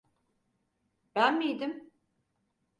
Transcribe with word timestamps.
Ben 1.15 1.37
miydim? 1.39 1.89